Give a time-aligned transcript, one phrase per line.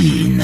[0.00, 0.43] いい。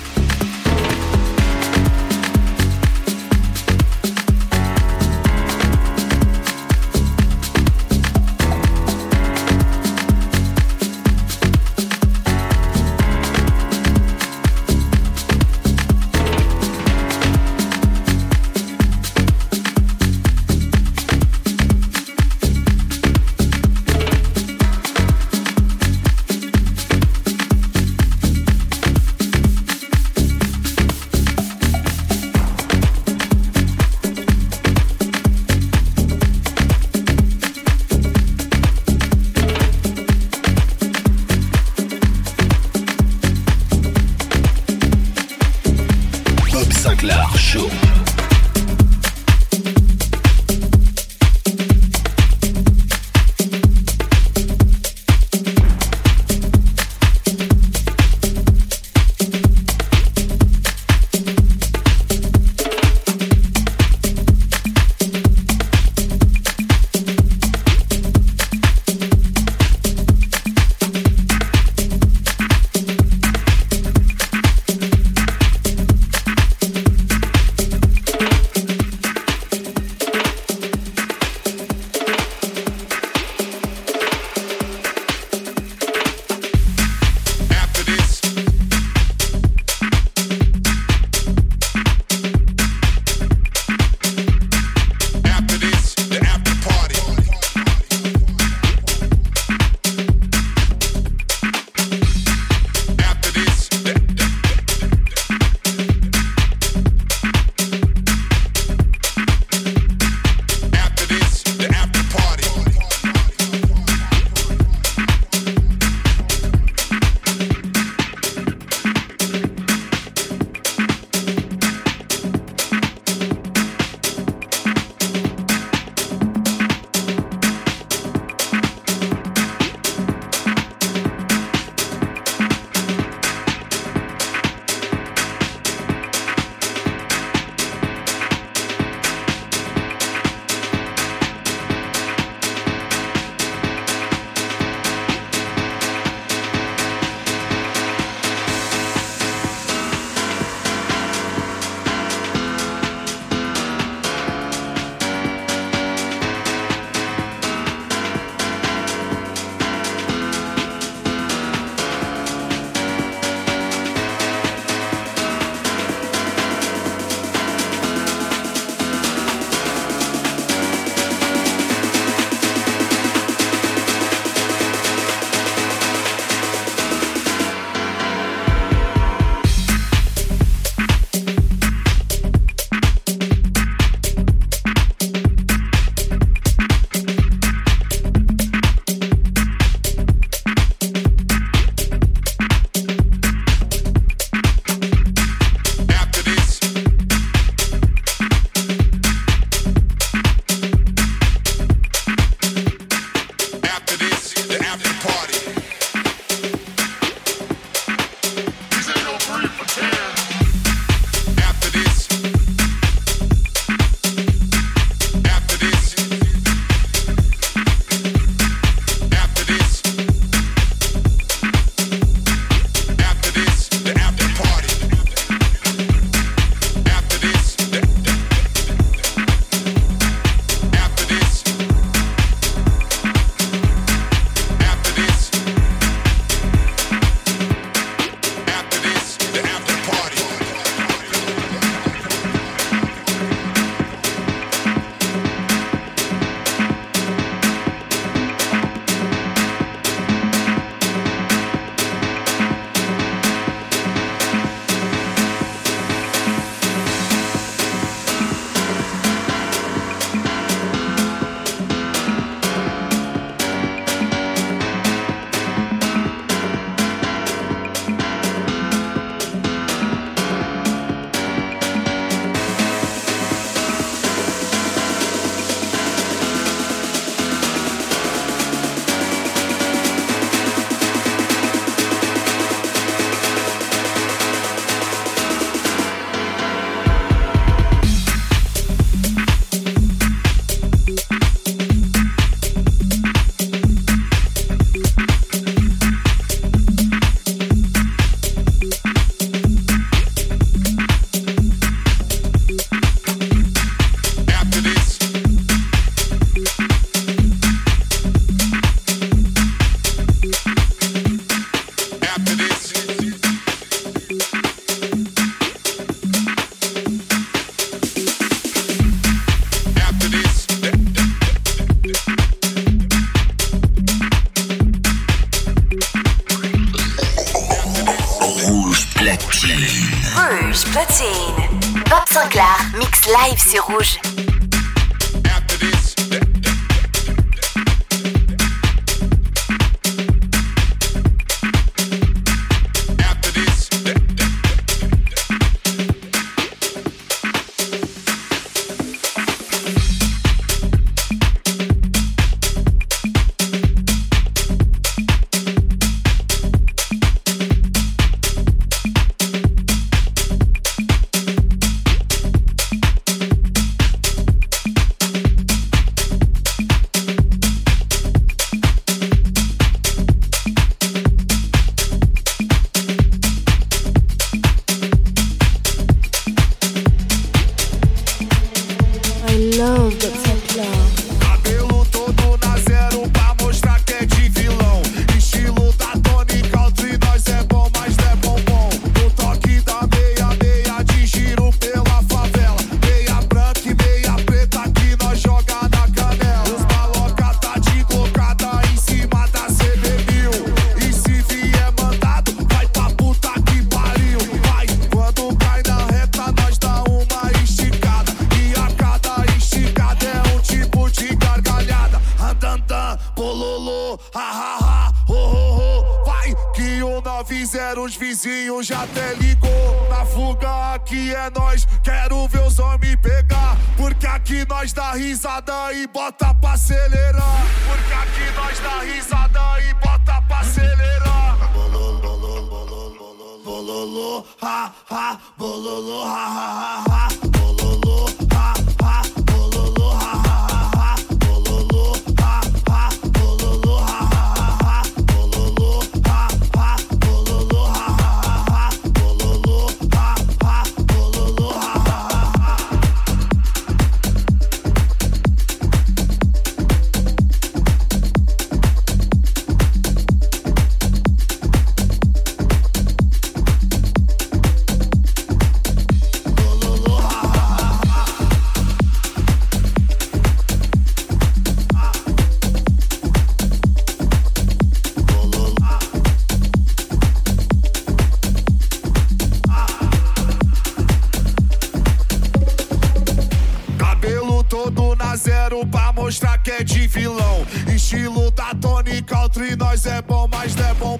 [486.11, 487.47] mostrar que é de vilão.
[487.73, 490.99] Estilo da Tony Country, nós é bom, mas não é bom,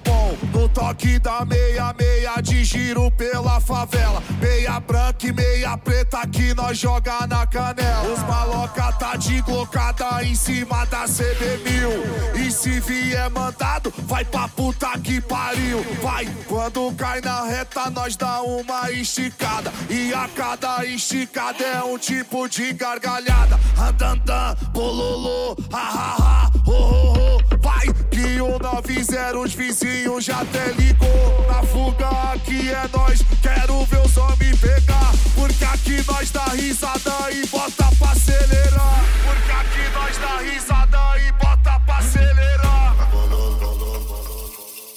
[0.53, 1.90] No toque da meia
[6.73, 8.11] joga na canela.
[8.11, 12.41] Os maloca tá de glocada em cima da CB1000.
[12.43, 15.85] E se vier mandado, vai pra puta que pariu.
[16.01, 19.71] Vai, quando cai na reta, nós dá uma esticada.
[19.89, 23.59] E a cada esticada é um tipo de gargalhada.
[23.77, 27.41] Andandan, bololô, ha ha ha, ho ho ho.
[27.61, 31.45] Vai, que o 90 os vizinhos já até ligou.
[31.47, 35.11] Na fuga aqui é nós, quero ver os homens pegar.
[35.35, 39.03] Porque aqui nós dá risada e bota pra acelerar.
[39.25, 43.09] Porque aqui nós dá risada e bota pra acelerar.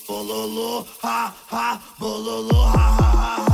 [0.06, 3.53] Bololô, ha ha, bololô, ha ha ha.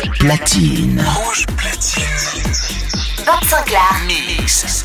[0.00, 1.00] Platine.
[1.00, 2.02] Rouge platine.
[3.24, 3.94] Bob Sinclair.
[4.06, 4.84] Mix.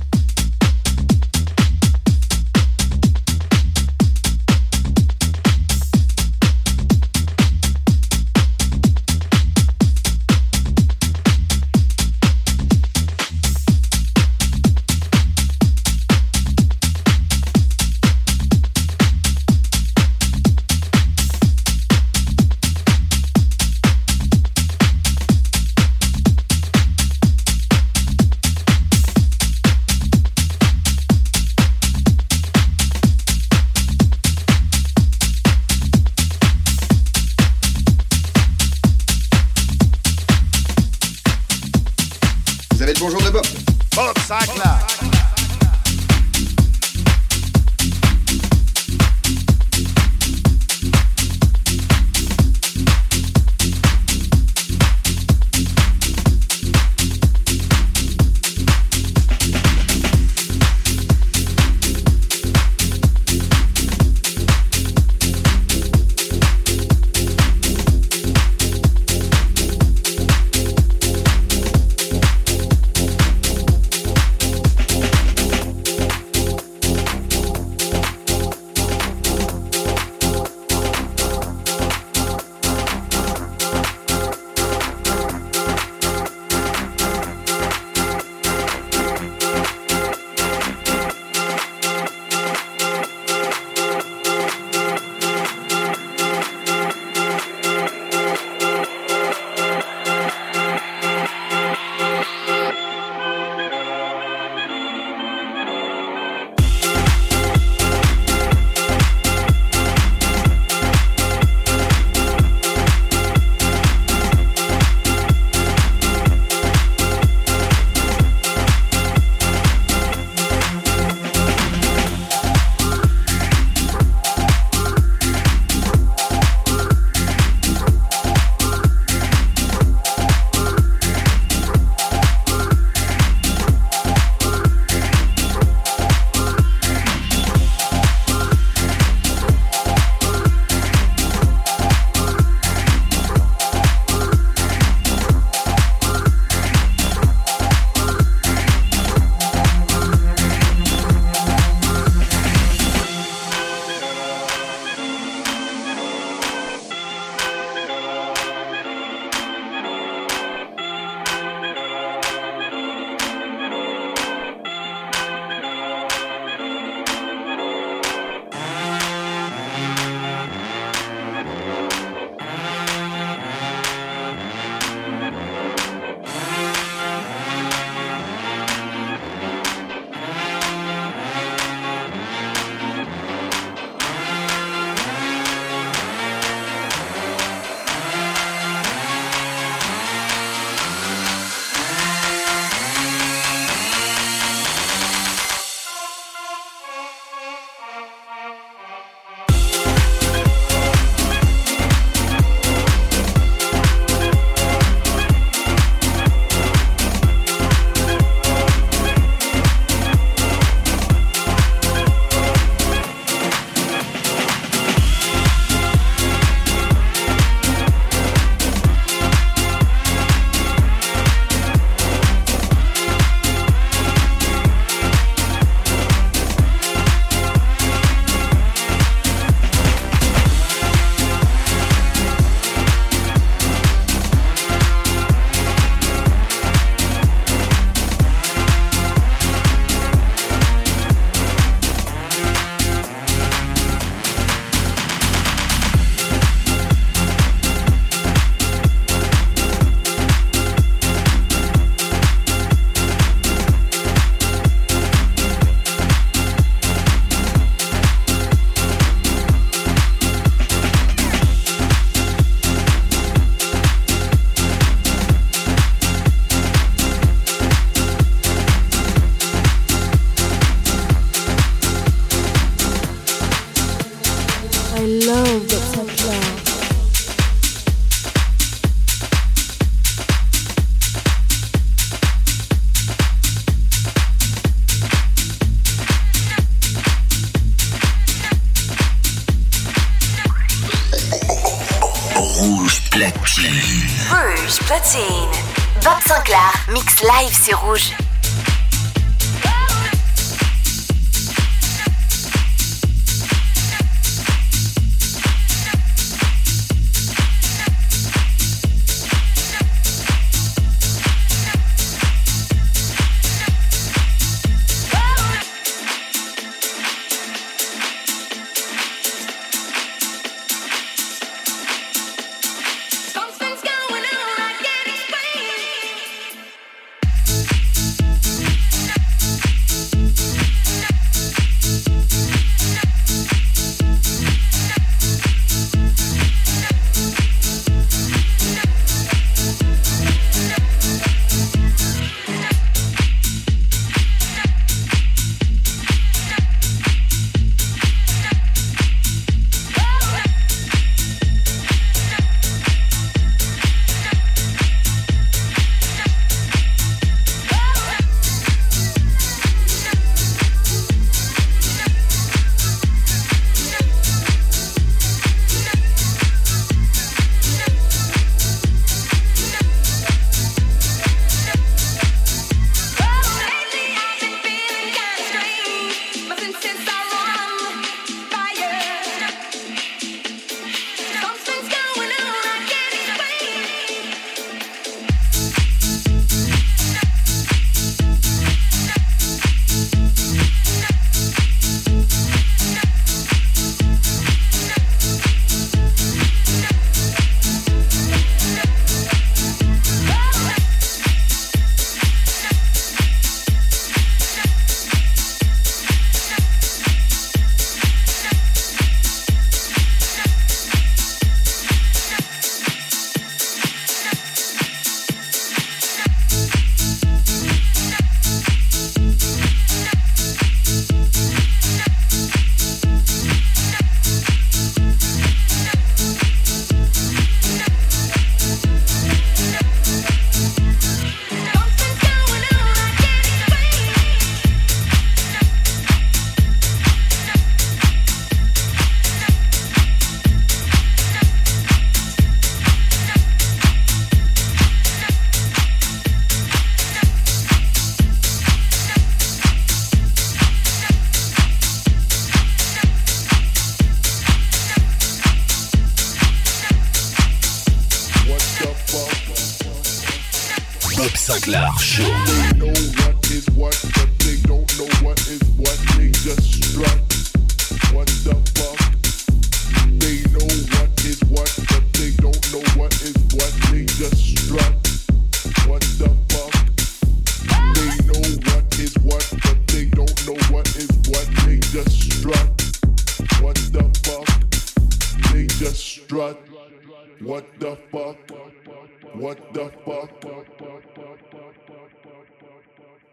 [461.59, 461.99] The fuck?
[462.47, 462.93] They know
[463.25, 465.97] what is what, but they don't know what is what.
[466.17, 467.20] They just.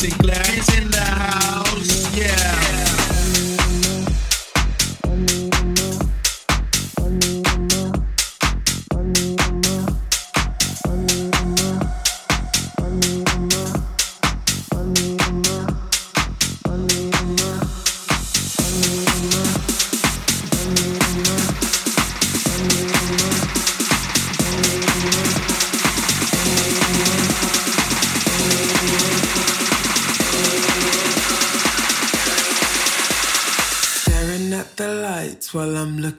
[0.00, 0.99] see glass in the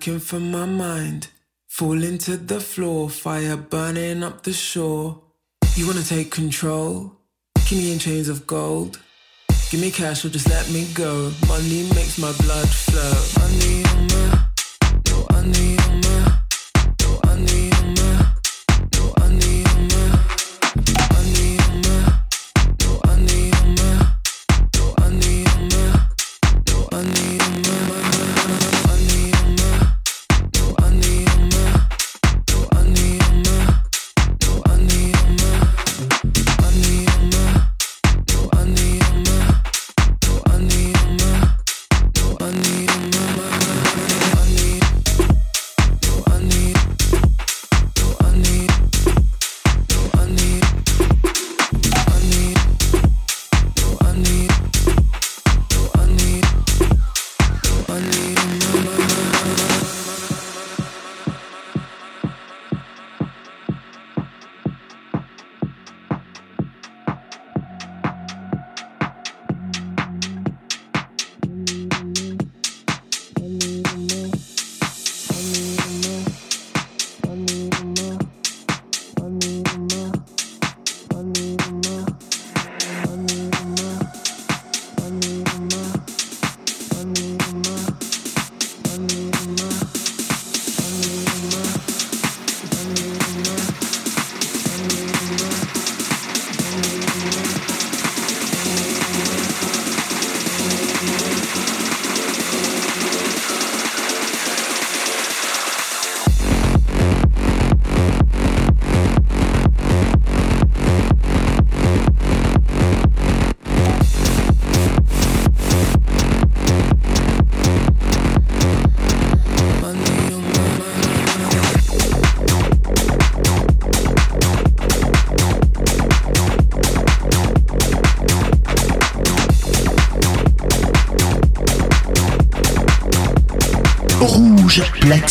[0.01, 1.27] looking for my mind.
[1.67, 5.21] Falling to the floor, fire burning up the shore.
[5.75, 7.11] You wanna take control?
[7.67, 8.99] Kidney in chains of gold.
[9.69, 11.31] Give me cash or just let me go.
[11.47, 13.13] Money makes my blood flow.
[13.41, 14.45] Money on my,
[15.07, 15.80] no, money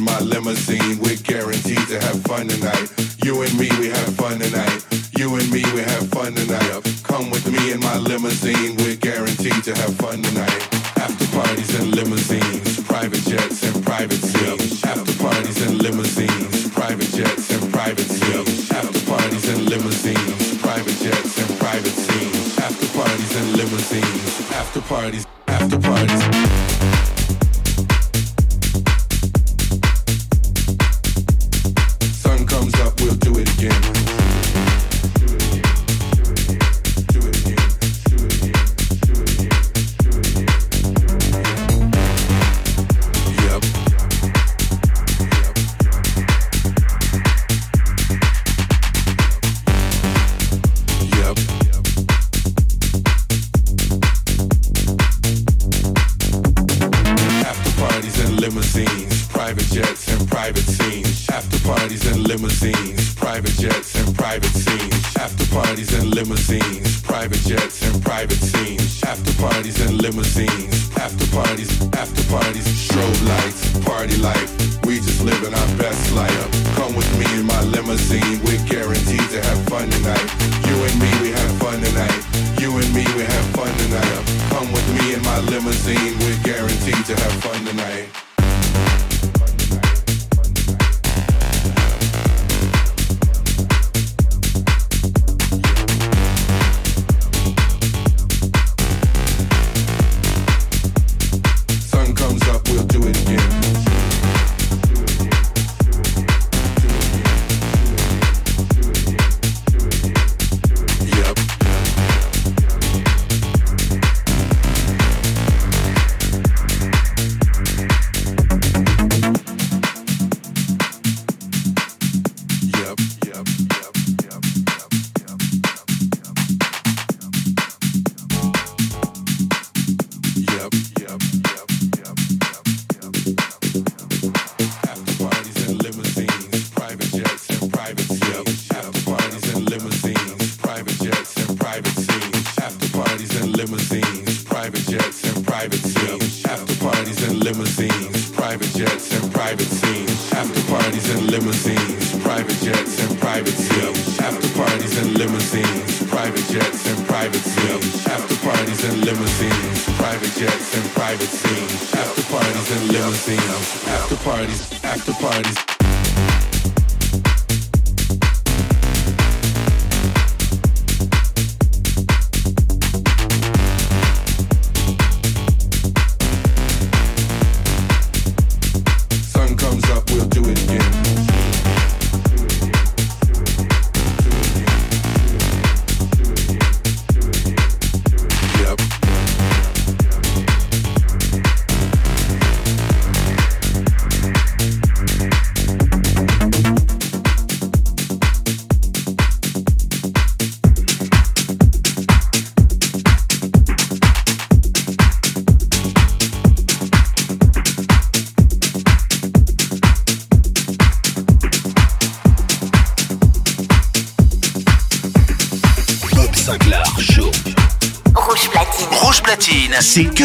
[0.00, 0.98] in my limousine.
[0.98, 2.88] We're guaranteed to have fun tonight.
[3.22, 4.80] You and me, we have fun tonight.
[5.18, 6.80] You and me, we have fun tonight.
[7.04, 8.76] Come with me in my limousine.
[8.78, 10.62] We're guaranteed to have fun tonight.
[10.96, 14.82] After parties and limousines, private jets and private seals.
[14.84, 18.70] After parties and limousines, private jets and private seals.
[18.70, 22.58] After parties and limousines, private jets and private seals.
[22.58, 26.39] After parties and limousines, after parties, after parties.